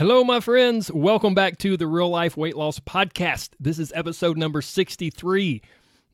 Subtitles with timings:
[0.00, 0.90] Hello, my friends.
[0.90, 3.50] Welcome back to the Real Life Weight Loss Podcast.
[3.60, 5.60] This is episode number 63.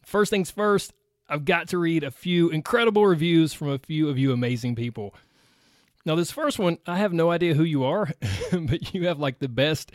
[0.05, 0.93] First things first,
[1.29, 5.15] I've got to read a few incredible reviews from a few of you amazing people.
[6.05, 8.11] Now, this first one, I have no idea who you are,
[8.51, 9.93] but you have like the best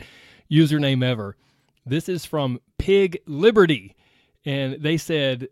[0.50, 1.36] username ever.
[1.84, 3.94] This is from Pig Liberty.
[4.46, 5.48] And they said,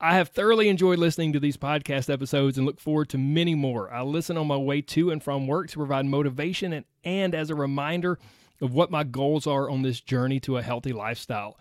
[0.00, 3.92] I have thoroughly enjoyed listening to these podcast episodes and look forward to many more.
[3.92, 7.48] I listen on my way to and from work to provide motivation and, and as
[7.48, 8.18] a reminder
[8.60, 11.58] of what my goals are on this journey to a healthy lifestyle.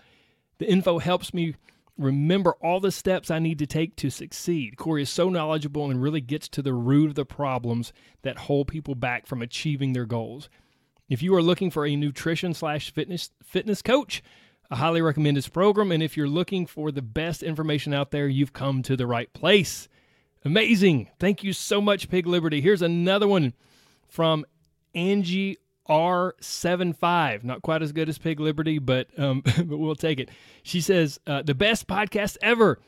[0.58, 1.56] The info helps me
[1.98, 4.78] remember all the steps I need to take to succeed.
[4.78, 8.68] Corey is so knowledgeable and really gets to the root of the problems that hold
[8.68, 10.50] people back from achieving their goals.
[11.08, 14.24] If you are looking for a nutrition slash fitness fitness coach,
[14.70, 15.92] I highly recommend this program.
[15.92, 19.32] And if you're looking for the best information out there, you've come to the right
[19.34, 19.88] place.
[20.46, 21.10] Amazing.
[21.20, 22.62] Thank you so much, Pig Liberty.
[22.62, 23.54] Here's another one
[24.08, 24.46] from
[24.94, 27.44] Angie R75.
[27.44, 30.30] Not quite as good as Pig Liberty, but, um, but we'll take it.
[30.64, 32.80] She says, uh, the best podcast ever.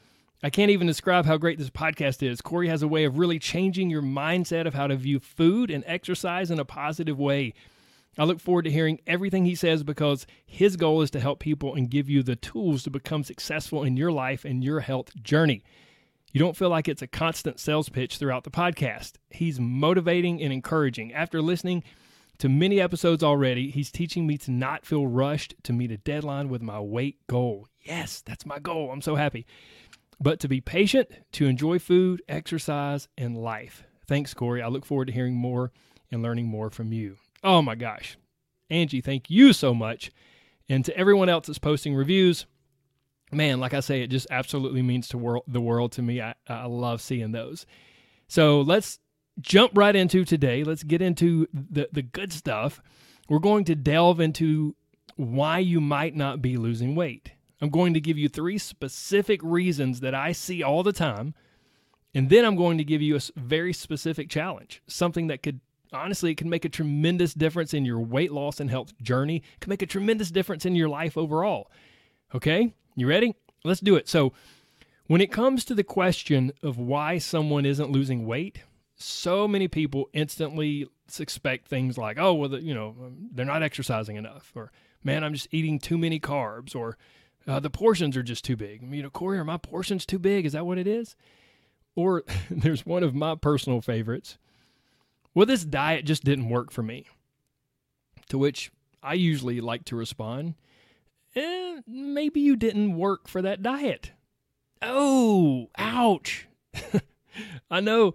[0.44, 2.42] I can't even describe how great this podcast is.
[2.42, 5.84] Corey has a way of really changing your mindset of how to view food and
[5.88, 7.54] exercise in a positive way.
[8.18, 11.76] I look forward to hearing everything he says because his goal is to help people
[11.76, 15.64] and give you the tools to become successful in your life and your health journey.
[16.32, 19.14] You don't feel like it's a constant sales pitch throughout the podcast.
[19.30, 21.14] He's motivating and encouraging.
[21.14, 21.84] After listening
[22.40, 26.50] to many episodes already, he's teaching me to not feel rushed to meet a deadline
[26.50, 27.68] with my weight goal.
[27.82, 28.92] Yes, that's my goal.
[28.92, 29.46] I'm so happy.
[30.20, 33.84] But to be patient, to enjoy food, exercise, and life.
[34.08, 34.62] Thanks, Corey.
[34.62, 35.72] I look forward to hearing more
[36.12, 37.18] and learning more from you.
[37.46, 38.18] Oh my gosh.
[38.72, 40.12] Angie, thank you so much.
[40.68, 42.48] And to everyone else that's posting reviews,
[43.32, 46.22] man, like I say, it just absolutely means to world, the world to me.
[46.22, 47.68] I, I love seeing those.
[48.28, 49.00] So let's
[49.40, 50.64] jump right into today.
[50.64, 52.82] Let's get into the, the good stuff.
[53.30, 54.76] We're going to delve into
[55.16, 57.34] why you might not be losing weight.
[57.62, 61.36] I'm going to give you three specific reasons that I see all the time.
[62.16, 65.60] And then I'm going to give you a very specific challenge, something that could
[65.94, 69.38] honestly, it can make a tremendous difference in your weight loss and health journey.
[69.38, 71.72] It can make a tremendous difference in your life overall.
[72.34, 73.36] Okay, you ready?
[73.64, 74.08] Let's do it.
[74.08, 74.34] So,
[75.08, 78.64] when it comes to the question of why someone isn't losing weight,
[78.96, 82.96] so many people instantly suspect things like, oh, well, the, you know,
[83.32, 84.72] they're not exercising enough, or
[85.04, 86.98] man, I'm just eating too many carbs, or
[87.48, 88.82] uh, the portions are just too big.
[88.82, 90.46] You know, Corey, are my portions too big?
[90.46, 91.16] Is that what it is?
[91.96, 94.38] Or there's one of my personal favorites
[95.36, 97.06] well, this diet just didn't work for me.
[98.30, 98.72] To which
[99.04, 100.56] I usually like to respond,
[101.36, 104.12] eh, maybe you didn't work for that diet.
[104.82, 106.48] Oh, ouch.
[107.70, 108.14] I know,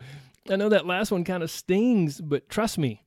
[0.48, 3.04] I know that last one kind of stings, but trust me,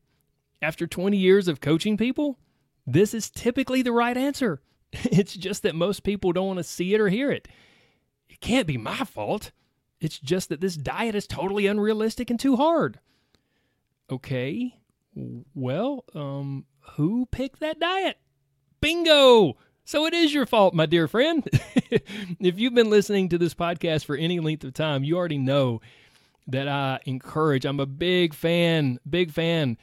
[0.61, 2.39] after 20 years of coaching people,
[2.85, 4.61] this is typically the right answer.
[5.05, 7.47] It's just that most people don't want to see it or hear it.
[8.29, 9.51] It can't be my fault.
[9.99, 12.99] It's just that this diet is totally unrealistic and too hard.
[14.11, 14.75] Okay,
[15.53, 18.17] well, um, who picked that diet?
[18.81, 19.57] Bingo!
[19.85, 21.47] So it is your fault, my dear friend.
[22.39, 25.81] if you've been listening to this podcast for any length of time, you already know
[26.47, 29.77] that I encourage, I'm a big fan, big fan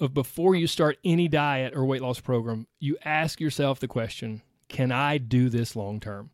[0.00, 4.42] of before you start any diet or weight loss program, you ask yourself the question
[4.68, 6.30] can I do this long term?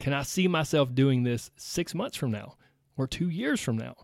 [0.00, 2.56] Can I see myself doing this six months from now
[2.96, 3.96] or two years from now?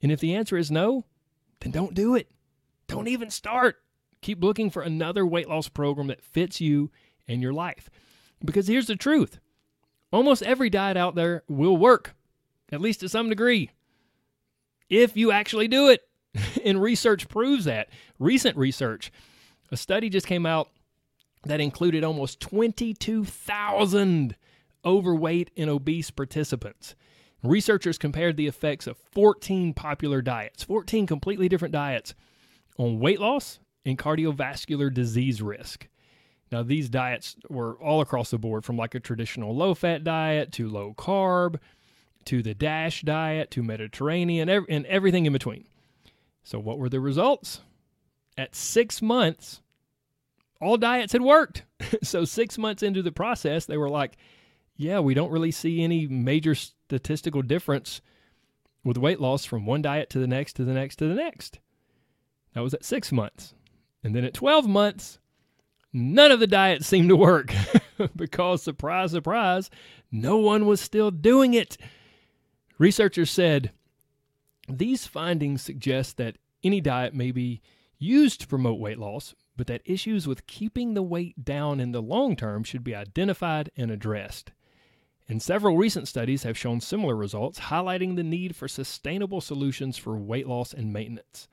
[0.00, 1.04] And if the answer is no,
[1.62, 2.30] then don't do it.
[2.88, 3.76] Don't even start.
[4.20, 6.90] Keep looking for another weight loss program that fits you
[7.28, 7.88] and your life.
[8.44, 9.38] Because here's the truth
[10.12, 12.14] almost every diet out there will work,
[12.70, 13.70] at least to some degree,
[14.88, 16.02] if you actually do it.
[16.64, 17.88] and research proves that.
[18.18, 19.12] Recent research,
[19.70, 20.70] a study just came out
[21.44, 24.34] that included almost 22,000
[24.84, 26.94] overweight and obese participants.
[27.42, 32.14] Researchers compared the effects of 14 popular diets, 14 completely different diets,
[32.78, 35.88] on weight loss and cardiovascular disease risk.
[36.52, 40.52] Now, these diets were all across the board from like a traditional low fat diet
[40.52, 41.58] to low carb
[42.26, 45.64] to the DASH diet to Mediterranean and everything in between.
[46.44, 47.60] So, what were the results?
[48.36, 49.60] At six months,
[50.60, 51.64] all diets had worked.
[52.02, 54.16] so, six months into the process, they were like,
[54.82, 58.00] yeah, we don't really see any major statistical difference
[58.84, 61.60] with weight loss from one diet to the next to the next to the next.
[62.54, 63.54] That was at six months.
[64.04, 65.20] And then at 12 months,
[65.92, 67.54] none of the diets seemed to work
[68.16, 69.70] because, surprise, surprise,
[70.10, 71.76] no one was still doing it.
[72.78, 73.70] Researchers said
[74.68, 77.60] these findings suggest that any diet may be
[77.98, 82.02] used to promote weight loss, but that issues with keeping the weight down in the
[82.02, 84.50] long term should be identified and addressed.
[85.28, 90.16] And several recent studies have shown similar results, highlighting the need for sustainable solutions for
[90.16, 91.48] weight loss and maintenance.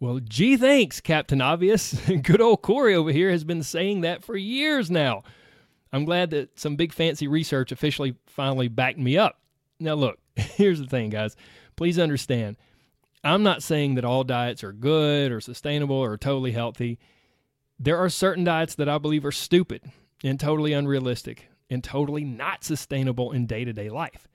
[0.00, 1.94] Well, gee, thanks, Captain Obvious.
[2.22, 5.22] Good old Corey over here has been saying that for years now.
[5.92, 9.40] I'm glad that some big fancy research officially finally backed me up.
[9.78, 11.36] Now, look, here's the thing, guys.
[11.76, 12.56] Please understand,
[13.22, 16.98] I'm not saying that all diets are good or sustainable or totally healthy.
[17.78, 19.82] There are certain diets that I believe are stupid
[20.24, 24.28] and totally unrealistic and totally not sustainable in day to day life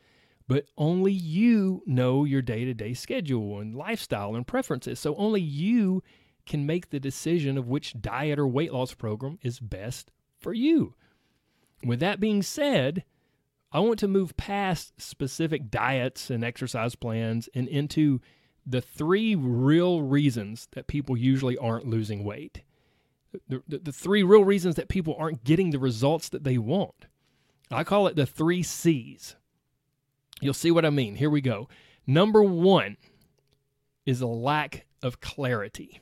[0.48, 5.00] but only you know your day to day schedule and lifestyle and preferences.
[5.00, 6.04] So only you
[6.46, 10.94] can make the decision of which diet or weight loss program is best for you.
[11.84, 13.04] With that being said,
[13.72, 18.22] I want to move past specific diets and exercise plans and into
[18.66, 22.62] the three real reasons that people usually aren't losing weight.
[23.50, 27.06] The, the, the, three real reasons that people aren't getting the results that they want.
[27.72, 29.36] I call it the three C's
[30.42, 31.16] You'll see what I mean.
[31.16, 31.70] Here we go.
[32.06, 32.98] Number one
[34.06, 36.02] is a lack of clarity.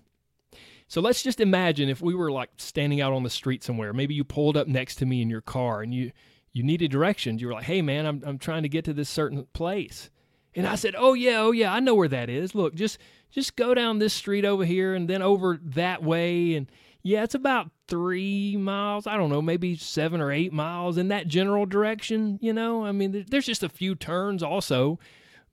[0.87, 3.93] So let's just imagine if we were like standing out on the street somewhere.
[3.93, 6.11] Maybe you pulled up next to me in your car and you
[6.51, 7.41] you needed directions.
[7.41, 10.09] You were like, "Hey man, I'm I'm trying to get to this certain place."
[10.53, 12.53] And I said, "Oh yeah, oh yeah, I know where that is.
[12.53, 12.99] Look, just
[13.31, 16.69] just go down this street over here and then over that way and
[17.03, 19.05] yeah, it's about three miles.
[19.05, 22.39] I don't know, maybe seven or eight miles in that general direction.
[22.41, 24.99] You know, I mean, there's just a few turns also,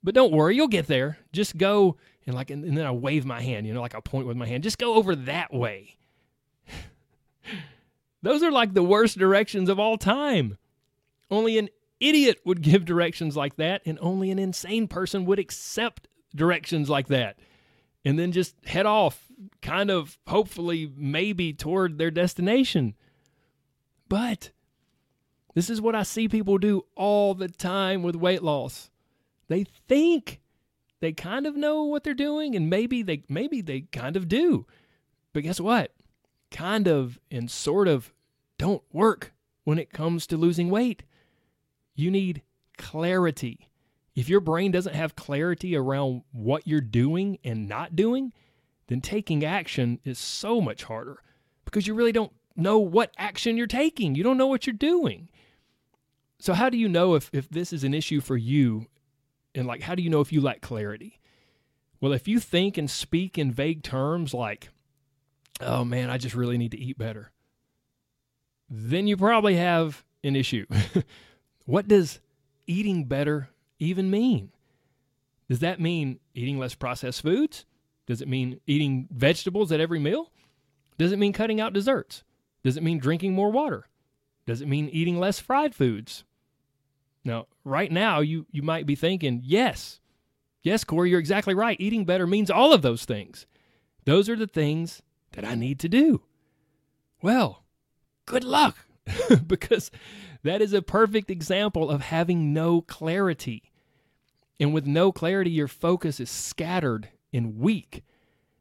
[0.03, 1.19] but don't worry, you'll get there.
[1.33, 3.67] Just go and like, and, then I wave my hand.
[3.67, 4.63] You know, like I point with my hand.
[4.63, 5.97] Just go over that way.
[8.23, 10.57] Those are like the worst directions of all time.
[11.33, 11.69] Only an
[11.99, 17.09] idiot would give directions like that, and only an insane person would accept directions like
[17.09, 17.37] that
[18.05, 19.27] and then just head off,
[19.63, 22.95] kind of hopefully, maybe toward their destination.
[24.09, 24.51] But
[25.55, 28.91] this is what I see people do all the time with weight loss.
[29.49, 30.41] They think
[31.01, 34.67] they kind of know what they're doing, and maybe they maybe they kind of do.
[35.33, 35.93] But guess what?
[36.51, 38.13] Kind of and sort of
[38.59, 39.33] don't work
[39.65, 41.05] when it comes to losing weight.
[41.95, 42.43] You need
[42.77, 43.70] clarity.
[44.15, 48.33] If your brain doesn't have clarity around what you're doing and not doing,
[48.89, 51.23] then taking action is so much harder
[51.65, 54.15] because you really don't know what action you're taking.
[54.15, 55.29] You don't know what you're doing.
[56.41, 58.87] So, how do you know if, if this is an issue for you?
[59.55, 61.21] And, like, how do you know if you lack clarity?
[62.01, 64.71] Well, if you think and speak in vague terms like,
[65.61, 67.31] oh man, I just really need to eat better,
[68.69, 70.67] then you probably have an issue.
[71.67, 72.21] what does
[72.67, 74.51] eating better even mean?
[75.49, 77.65] Does that mean eating less processed foods?
[78.07, 80.31] Does it mean eating vegetables at every meal?
[80.99, 82.23] Does it mean cutting out desserts?
[82.63, 83.89] Does it mean drinking more water?
[84.47, 86.25] Does it mean eating less fried foods?
[87.25, 90.01] Now, right now, you, you might be thinking, yes,
[90.63, 91.81] yes, Corey, you're exactly right.
[91.81, 93.47] Eating better means all of those things.
[94.05, 96.23] Those are the things that I need to do.
[97.23, 97.65] Well,
[98.27, 98.77] good luck,
[99.47, 99.91] because
[100.43, 103.70] that is a perfect example of having no clarity.
[104.61, 108.05] And with no clarity, your focus is scattered and weak.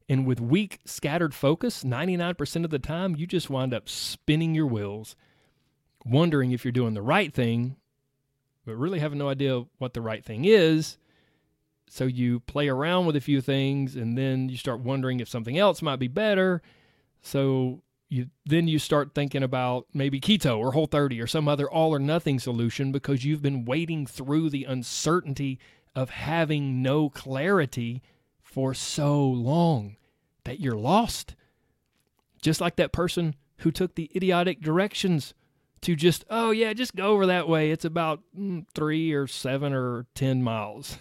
[0.08, 4.66] And with weak, scattered focus, 99% of the time, you just wind up spinning your
[4.66, 5.16] wheels,
[6.06, 7.76] wondering if you're doing the right thing,
[8.66, 10.98] but really having no idea what the right thing is.
[11.90, 15.58] So you play around with a few things and then you start wondering if something
[15.58, 16.62] else might be better.
[17.22, 21.70] So you then you start thinking about maybe keto or whole 30 or some other
[21.70, 25.60] all or nothing solution because you've been wading through the uncertainty
[25.96, 28.02] of having no clarity
[28.42, 29.96] for so long
[30.44, 31.36] that you're lost.
[32.42, 35.34] Just like that person who took the idiotic directions
[35.82, 37.72] to just, oh, yeah, just go over that way.
[37.72, 40.98] It's about mm, three or seven or 10 miles.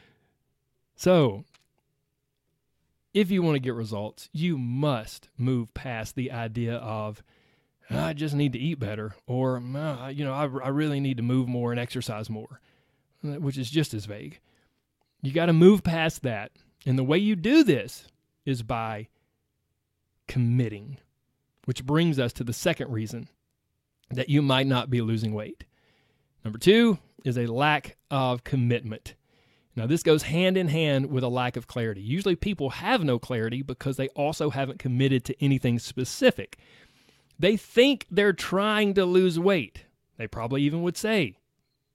[0.96, 1.44] so,
[3.14, 7.22] if you want to get results, you must move past the idea of,
[7.90, 9.58] I just need to eat better, or,
[10.10, 12.60] you know, I, I really need to move more and exercise more
[13.42, 14.40] which is just as vague.
[15.22, 16.52] You got to move past that.
[16.84, 18.08] And the way you do this
[18.44, 19.08] is by
[20.28, 20.98] committing.
[21.66, 23.28] which brings us to the second reason
[24.10, 25.64] that you might not be losing weight.
[26.44, 29.14] Number two is a lack of commitment.
[29.74, 32.00] Now, this goes hand in hand with a lack of clarity.
[32.00, 36.56] Usually, people have no clarity because they also haven't committed to anything specific.
[37.38, 39.84] They think they're trying to lose weight.
[40.16, 41.36] They probably even would say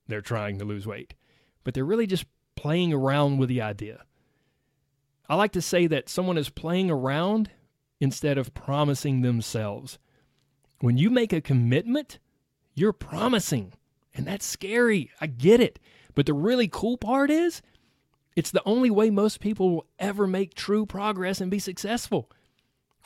[0.08, 1.16] they're trying to lose weight,
[1.64, 2.26] but they're really just
[2.56, 4.04] playing around with the idea.
[5.30, 7.50] I like to say that someone is playing around
[8.00, 9.98] instead of promising themselves.
[10.80, 12.20] When you make a commitment,
[12.74, 13.74] you're promising,
[14.14, 15.12] and that's scary.
[15.22, 15.80] I get it.
[16.16, 17.62] But the really cool part is,
[18.36, 22.30] it's the only way most people will ever make true progress and be successful.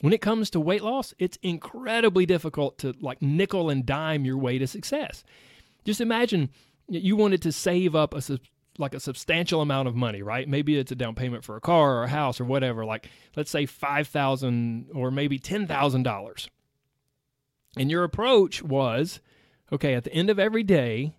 [0.02, 4.38] When it comes to weight loss, it's incredibly difficult to like nickel and dime your
[4.38, 5.24] way to success.
[5.84, 6.50] Just imagine
[6.88, 8.22] you wanted to save up a
[8.78, 10.48] like a substantial amount of money, right?
[10.48, 13.50] Maybe it's a down payment for a car or a house or whatever, like let's
[13.50, 16.50] say 5000 or maybe $10,000.
[17.78, 19.22] And your approach was,
[19.72, 21.16] okay, at the end of every day,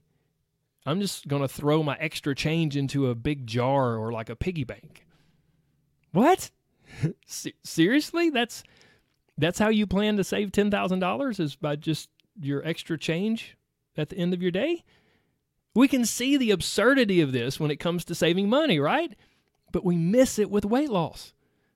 [0.85, 4.37] I'm just going to throw my extra change into a big jar or like a
[4.37, 5.07] piggy bank.
[6.13, 6.51] What?
[7.65, 8.31] Seriously?
[8.31, 8.63] That's
[9.39, 12.09] that's how you plan to save $10,000 is by just
[12.41, 13.57] your extra change
[13.97, 14.85] at the end of your day?
[15.77, 19.15] We can see the absurdity of this when it comes to saving money, right?
[19.73, 21.35] But we miss it with weight loss.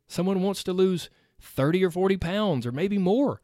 [0.08, 1.10] Someone wants to lose
[1.42, 3.42] 30 or 40 pounds or maybe more,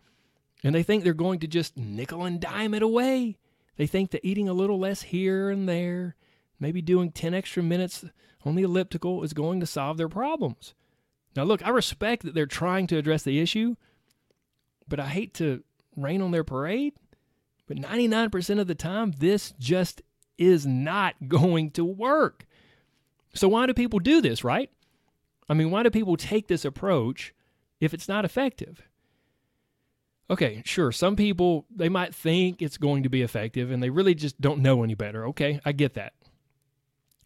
[0.65, 3.37] and they think they're going to just nickel and dime it away.
[3.77, 6.17] They think that eating a little less here and there,
[6.59, 8.07] maybe doing 10 extra minutes
[8.47, 10.73] on the elliptical is going to solve their problems.
[11.37, 13.77] Now, look, I respect that they're trying to address the issue,
[14.89, 15.63] but I hate to
[15.97, 16.95] rain on their parade.
[17.67, 20.01] But 99% of the time, this just
[20.39, 22.47] is not going to work.
[23.35, 24.71] So, why do people do this, right?
[25.49, 27.35] I mean, why do people take this approach
[27.81, 28.83] if it's not effective?
[30.29, 30.91] Okay, sure.
[30.91, 34.61] Some people, they might think it's going to be effective and they really just don't
[34.61, 35.25] know any better.
[35.29, 36.15] Okay, I get that.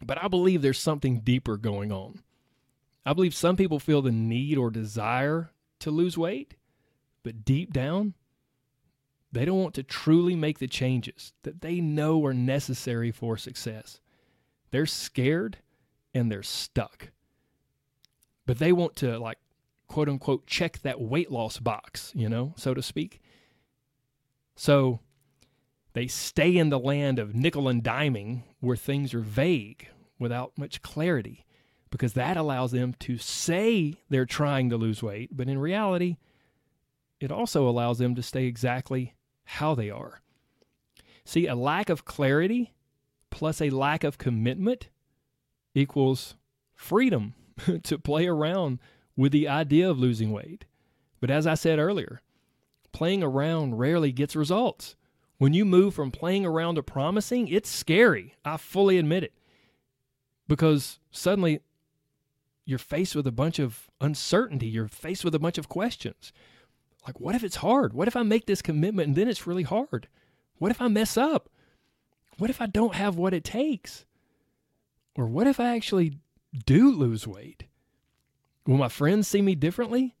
[0.05, 2.21] But I believe there's something deeper going on.
[3.05, 6.55] I believe some people feel the need or desire to lose weight,
[7.23, 8.13] but deep down,
[9.31, 13.99] they don't want to truly make the changes that they know are necessary for success.
[14.71, 15.57] They're scared
[16.13, 17.11] and they're stuck.
[18.45, 19.37] But they want to, like,
[19.87, 23.21] quote unquote, check that weight loss box, you know, so to speak.
[24.55, 24.99] So
[25.93, 29.87] they stay in the land of nickel and diming where things are vague
[30.19, 31.45] without much clarity
[31.89, 36.17] because that allows them to say they're trying to lose weight, but in reality,
[37.19, 39.13] it also allows them to stay exactly
[39.51, 40.21] how they are.
[41.25, 42.73] See, a lack of clarity
[43.29, 44.87] plus a lack of commitment
[45.75, 46.35] equals
[46.73, 47.33] freedom
[47.83, 48.79] to play around
[49.17, 50.65] with the idea of losing weight.
[51.19, 52.21] But as I said earlier,
[52.93, 54.95] playing around rarely gets results.
[55.37, 58.35] When you move from playing around to promising, it's scary.
[58.45, 59.33] I fully admit it.
[60.47, 61.59] Because suddenly
[62.65, 66.31] you're faced with a bunch of uncertainty, you're faced with a bunch of questions.
[67.05, 67.93] Like, what if it's hard?
[67.93, 70.07] What if I make this commitment and then it's really hard?
[70.57, 71.49] What if I mess up?
[72.37, 74.05] What if I don't have what it takes?
[75.15, 76.19] Or what if I actually
[76.65, 77.65] do lose weight?
[78.65, 80.15] Will my friends see me differently?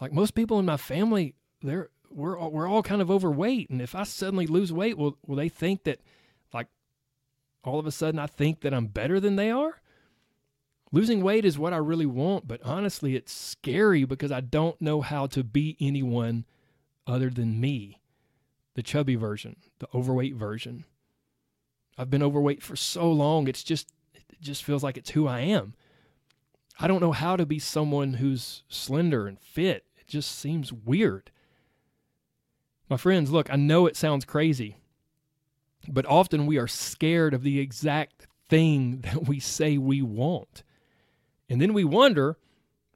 [0.00, 3.80] Like most people in my family, they're we're all, we're all kind of overweight, and
[3.80, 6.00] if I suddenly lose weight, will will they think that
[6.52, 6.68] like
[7.64, 9.80] all of a sudden I think that I'm better than they are?
[10.94, 15.00] Losing weight is what I really want, but honestly, it's scary because I don't know
[15.00, 16.44] how to be anyone
[17.06, 18.02] other than me,
[18.74, 20.84] the chubby version, the overweight version.
[21.96, 25.40] I've been overweight for so long, it's just it just feels like it's who I
[25.40, 25.74] am.
[26.78, 29.86] I don't know how to be someone who's slender and fit.
[29.96, 31.30] It just seems weird.
[32.90, 34.76] My friends, look, I know it sounds crazy,
[35.88, 40.62] but often we are scared of the exact thing that we say we want.
[41.48, 42.38] And then we wonder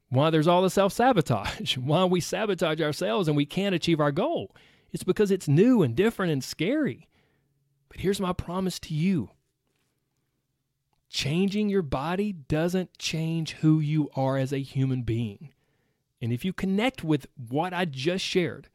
[0.09, 4.11] why there's all the self sabotage, why we sabotage ourselves and we can't achieve our
[4.11, 4.55] goal.
[4.91, 7.07] It's because it's new and different and scary.
[7.89, 9.29] But here's my promise to you
[11.09, 15.53] changing your body doesn't change who you are as a human being.
[16.21, 18.69] And if you connect with what I just shared,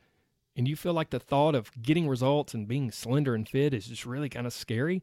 [0.56, 3.86] and you feel like the thought of getting results and being slender and fit is
[3.86, 5.02] just really kind of scary,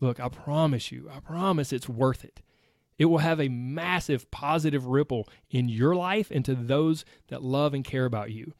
[0.00, 2.40] look, I promise you, I promise it's worth it.
[2.98, 7.72] It will have a massive positive ripple in your life and to those that love
[7.72, 8.52] and care about you.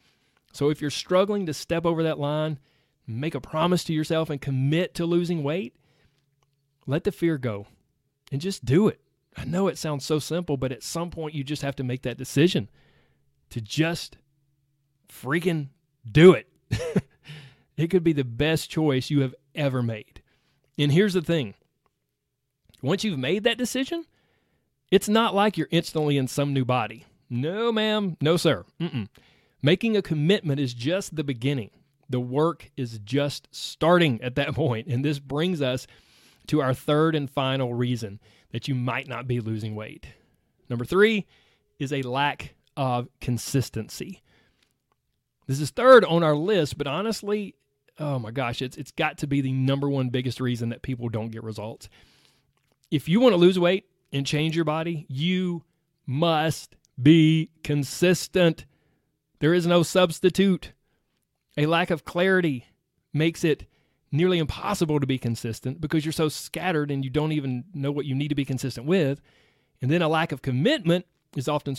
[0.52, 2.59] So if you're struggling to step over that line,
[3.07, 5.75] make a promise to yourself and commit to losing weight,
[6.87, 7.66] let the fear go
[8.30, 9.00] and just do it.
[9.37, 12.02] I know it sounds so simple, but at some point you just have to make
[12.02, 12.68] that decision
[13.50, 14.18] to just
[15.09, 15.68] freaking
[16.11, 16.49] do it.
[17.76, 20.23] it could be the best choice you have ever made.
[20.78, 21.54] And here's the thing
[22.83, 24.04] once you've made that decision,
[24.90, 27.04] it's not like you're instantly in some new body.
[27.30, 28.16] No, ma'am.
[28.21, 28.64] No, sir.
[28.80, 29.09] Mm-mm.
[29.62, 31.71] Making a commitment is just the beginning.
[32.09, 34.87] The work is just starting at that point.
[34.87, 35.87] And this brings us
[36.47, 38.21] to our third and final reason
[38.52, 40.07] that you might not be losing weight.
[40.71, 41.26] Number three
[41.78, 44.23] is a lack of consistency.
[45.47, 47.54] This is third on our list, but honestly,
[47.99, 51.09] oh my gosh, it's it's got to be the number one biggest reason that people
[51.09, 51.88] don't get results.
[52.90, 55.64] If you want to lose weight and change your body, you
[56.06, 58.64] must be consistent.
[59.40, 60.72] There is no substitute.
[61.56, 62.66] A lack of clarity
[63.12, 63.66] makes it
[64.10, 68.06] nearly impossible to be consistent because you're so scattered and you don't even know what
[68.06, 69.20] you need to be consistent with.
[69.82, 71.76] And then a lack of commitment is often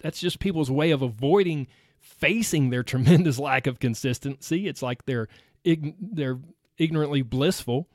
[0.00, 1.66] that's just people's way of avoiding
[1.98, 4.68] facing their tremendous lack of consistency.
[4.68, 5.28] It's like they're
[5.64, 6.38] they're
[6.78, 7.88] ignorantly blissful.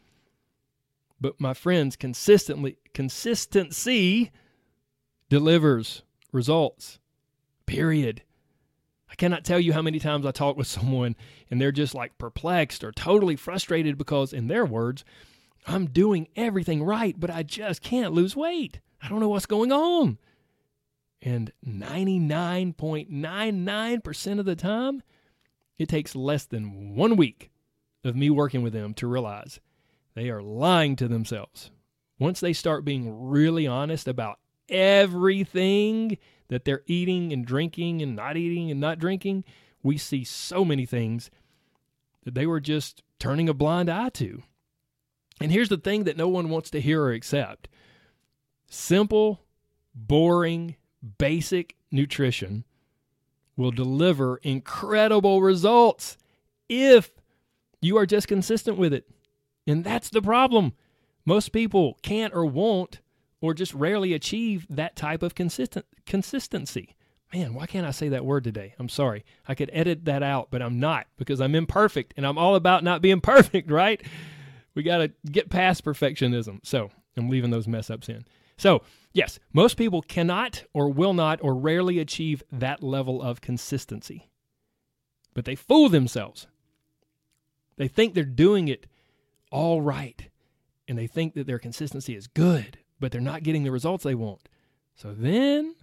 [1.21, 4.31] But my friends, consistently consistency
[5.29, 6.01] delivers
[6.33, 6.97] results.
[7.67, 8.23] Period.
[9.09, 11.15] I cannot tell you how many times I talk with someone
[11.49, 15.05] and they're just like perplexed or totally frustrated because, in their words,
[15.67, 18.79] I'm doing everything right, but I just can't lose weight.
[18.99, 20.17] I don't know what's going on.
[21.21, 25.03] And 99.99% of the time,
[25.77, 27.51] it takes less than one week
[28.03, 29.59] of me working with them to realize
[30.13, 31.71] they are lying to themselves.
[32.19, 34.39] Once they start being really honest about
[34.69, 36.17] everything
[36.49, 39.43] that they're eating and drinking and not eating and not drinking,
[39.83, 41.31] we see so many things
[42.23, 44.43] that they were just turning a blind eye to.
[45.39, 47.67] And here's the thing that no one wants to hear or accept
[48.67, 49.41] simple,
[49.93, 50.75] boring,
[51.17, 52.63] basic nutrition
[53.57, 56.17] will deliver incredible results
[56.69, 57.11] if
[57.81, 59.09] you are just consistent with it.
[59.67, 60.73] And that's the problem.
[61.25, 62.99] Most people can't or won't
[63.41, 66.95] or just rarely achieve that type of consistent consistency.
[67.33, 68.73] Man, why can't I say that word today?
[68.77, 69.23] I'm sorry.
[69.47, 72.83] I could edit that out, but I'm not because I'm imperfect and I'm all about
[72.83, 74.01] not being perfect, right?
[74.75, 76.59] We got to get past perfectionism.
[76.63, 78.25] So I'm leaving those mess ups in.
[78.57, 84.29] So, yes, most people cannot or will not or rarely achieve that level of consistency.
[85.33, 86.47] But they fool themselves.
[87.77, 88.85] They think they're doing it
[89.51, 90.29] all right.
[90.87, 94.15] And they think that their consistency is good but they're not getting the results they
[94.15, 94.47] want.
[94.95, 95.75] So then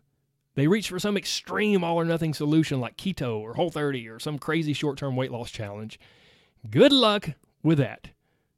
[0.54, 4.18] they reach for some extreme all or nothing solution like keto or whole 30 or
[4.18, 6.00] some crazy short term weight loss challenge.
[6.70, 7.30] Good luck
[7.62, 8.10] with that.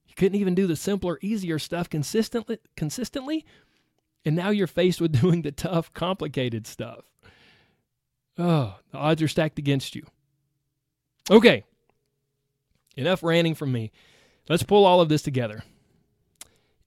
[0.06, 3.44] You couldn't even do the simpler, easier stuff consistently consistently,
[4.24, 7.04] and now you're faced with doing the tough, complicated stuff.
[8.38, 10.06] Oh, the odds are stacked against you.
[11.30, 11.64] Okay.
[12.96, 13.92] Enough ranting from me.
[14.50, 15.62] Let's pull all of this together.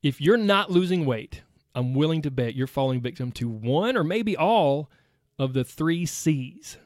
[0.01, 4.03] If you're not losing weight, I'm willing to bet you're falling victim to one or
[4.03, 4.91] maybe all
[5.39, 6.77] of the three C's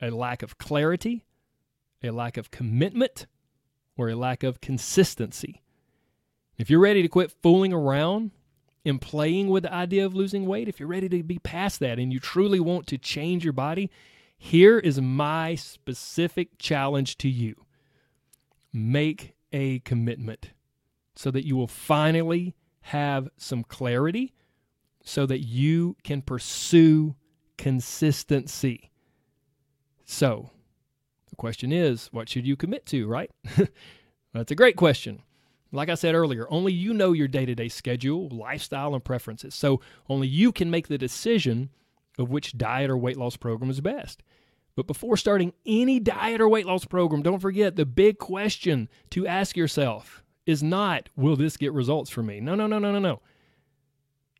[0.00, 1.24] a lack of clarity,
[2.04, 3.26] a lack of commitment,
[3.96, 5.60] or a lack of consistency.
[6.56, 8.30] If you're ready to quit fooling around
[8.84, 11.98] and playing with the idea of losing weight, if you're ready to be past that
[11.98, 13.90] and you truly want to change your body,
[14.38, 17.56] here is my specific challenge to you
[18.72, 20.50] make a commitment
[21.14, 24.34] so that you will finally have some clarity
[25.04, 27.16] so that you can pursue
[27.58, 28.90] consistency.
[30.04, 30.50] So,
[31.30, 33.30] the question is, what should you commit to, right?
[34.34, 35.22] That's a great question.
[35.70, 39.54] Like I said earlier, only you know your day to day schedule, lifestyle, and preferences.
[39.54, 41.70] So, only you can make the decision
[42.18, 44.22] of which diet or weight loss program is best.
[44.74, 49.26] But before starting any diet or weight loss program, don't forget the big question to
[49.26, 52.40] ask yourself is not, will this get results for me?
[52.40, 53.20] No, no, no, no, no, no.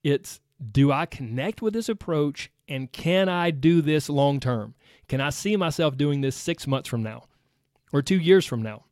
[0.03, 0.41] It's,
[0.71, 4.75] do I connect with this approach and can I do this long term?
[5.09, 7.25] Can I see myself doing this six months from now
[7.93, 8.85] or two years from now?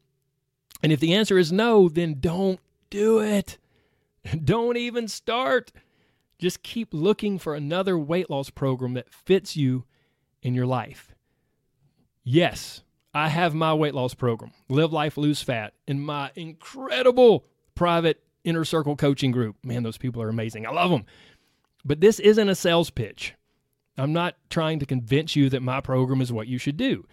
[0.83, 3.59] And if the answer is no, then don't do it.
[4.45, 5.73] Don't even start.
[6.39, 9.85] Just keep looking for another weight loss program that fits you
[10.43, 11.15] in your life.
[12.25, 12.83] Yes,
[13.15, 18.65] I have my weight loss program, Live Life, Lose Fat, in my incredible private inner
[18.65, 19.57] circle coaching group.
[19.65, 20.67] Man, those people are amazing.
[20.67, 21.05] I love them.
[21.85, 23.35] But this isn't a sales pitch.
[23.97, 27.07] I'm not trying to convince you that my program is what you should do.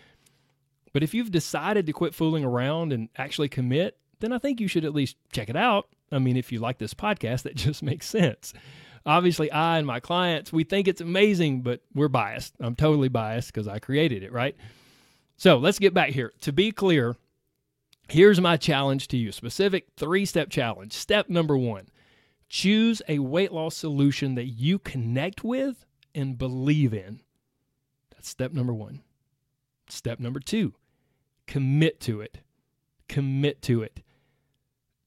[0.93, 4.67] But if you've decided to quit fooling around and actually commit, then I think you
[4.67, 5.87] should at least check it out.
[6.11, 8.53] I mean, if you like this podcast, that just makes sense.
[9.05, 12.55] Obviously, I and my clients, we think it's amazing, but we're biased.
[12.59, 14.55] I'm totally biased because I created it, right?
[15.37, 16.33] So let's get back here.
[16.41, 17.15] To be clear,
[18.09, 20.93] here's my challenge to you specific three step challenge.
[20.93, 21.87] Step number one
[22.49, 27.21] choose a weight loss solution that you connect with and believe in.
[28.11, 29.01] That's step number one.
[29.89, 30.73] Step number two
[31.45, 32.39] commit to it.
[33.07, 34.01] Commit to it.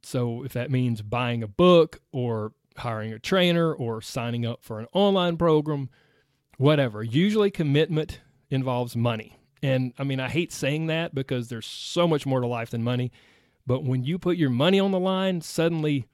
[0.02, 4.80] So if that means buying a book or hiring a trainer or signing up for
[4.80, 5.90] an online program,
[6.56, 9.39] whatever, usually commitment involves money.
[9.62, 12.82] And I mean, I hate saying that because there's so much more to life than
[12.82, 13.12] money.
[13.66, 16.06] But when you put your money on the line, suddenly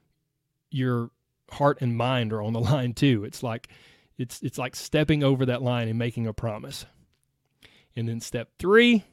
[0.71, 1.11] your
[1.51, 3.25] heart and mind are on the line too.
[3.25, 3.69] It's like
[4.19, 6.87] it's it's like stepping over that line and making a promise.
[7.95, 9.05] And then step 3,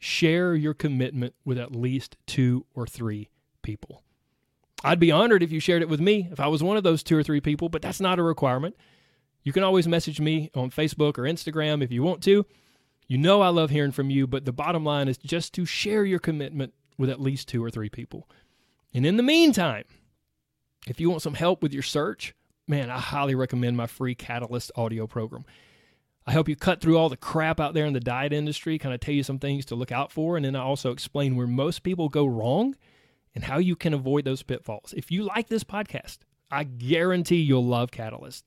[0.00, 3.28] share your commitment with at least 2 or 3
[3.62, 4.02] people.
[4.82, 7.04] I'd be honored if you shared it with me if I was one of those
[7.04, 8.76] 2 or 3 people, but that's not a requirement.
[9.44, 12.44] You can always message me on Facebook or Instagram if you want to.
[13.10, 16.04] You know I love hearing from you, but the bottom line is just to share
[16.04, 18.28] your commitment with at least two or three people.
[18.94, 19.82] And in the meantime,
[20.86, 22.36] if you want some help with your search,
[22.68, 25.44] man, I highly recommend my free Catalyst audio program.
[26.24, 28.94] I help you cut through all the crap out there in the diet industry, kind
[28.94, 31.48] of tell you some things to look out for, and then I also explain where
[31.48, 32.76] most people go wrong
[33.34, 34.94] and how you can avoid those pitfalls.
[34.96, 36.18] If you like this podcast,
[36.48, 38.46] I guarantee you'll love Catalyst.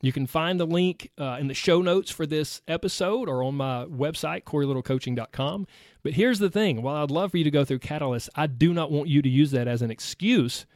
[0.00, 3.56] You can find the link uh, in the show notes for this episode or on
[3.56, 5.66] my website, CoreyLittleCoaching.com.
[6.02, 8.72] But here's the thing while I'd love for you to go through Catalyst, I do
[8.72, 10.66] not want you to use that as an excuse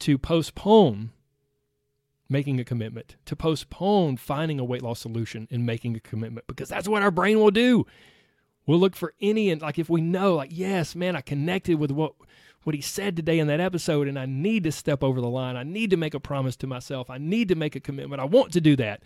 [0.00, 1.12] to postpone
[2.28, 6.68] making a commitment, to postpone finding a weight loss solution and making a commitment, because
[6.68, 7.86] that's what our brain will do.
[8.66, 11.90] We'll look for any, and like if we know, like, yes, man, I connected with
[11.90, 12.14] what
[12.64, 15.56] what he said today in that episode, and I need to step over the line.
[15.56, 17.10] I need to make a promise to myself.
[17.10, 18.20] I need to make a commitment.
[18.20, 19.02] I want to do that.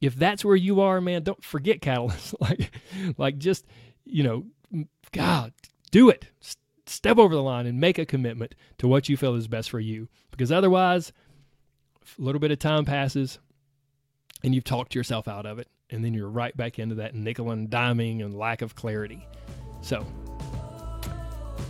[0.00, 2.34] If that's where you are, man, don't forget Catalyst.
[2.40, 2.70] like,
[3.16, 3.64] like just
[4.08, 5.52] you know, God,
[5.90, 6.26] do it.
[6.86, 9.80] Step over the line and make a commitment to what you feel is best for
[9.80, 10.08] you.
[10.30, 11.12] Because otherwise,
[12.18, 13.38] a little bit of time passes,
[14.42, 17.50] and you've talked yourself out of it, and then you're right back into that nickel
[17.50, 19.26] and diming and lack of clarity.
[19.82, 20.06] So,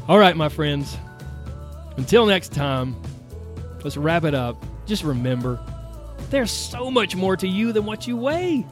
[0.09, 0.97] all right, my friends,
[1.99, 2.97] until next time,
[3.85, 4.65] let's wrap it up.
[4.87, 5.61] Just remember
[6.31, 8.65] there's so much more to you than what you weigh.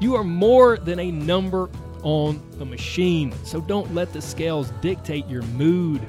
[0.00, 1.68] You are more than a number
[2.02, 3.34] on a machine.
[3.44, 6.00] So don't let the scales dictate your mood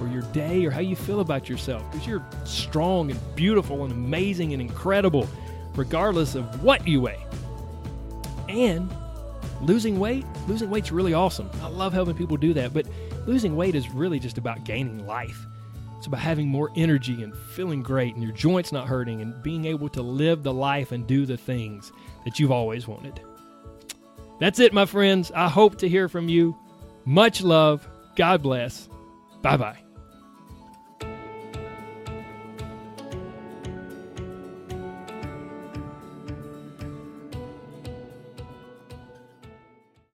[0.00, 3.92] or your day or how you feel about yourself because you're strong and beautiful and
[3.92, 5.28] amazing and incredible
[5.74, 7.24] regardless of what you weigh.
[8.48, 8.92] And
[9.60, 11.50] losing weight, losing weight's really awesome.
[11.62, 12.86] I love helping people do that, but
[13.26, 15.46] losing weight is really just about gaining life.
[15.96, 19.64] It's about having more energy and feeling great and your joints not hurting and being
[19.64, 21.92] able to live the life and do the things
[22.24, 23.20] that you've always wanted.
[24.38, 25.32] That's it, my friends.
[25.34, 26.56] I hope to hear from you.
[27.04, 27.88] Much love.
[28.16, 28.88] God bless.
[29.42, 29.85] Bye bye.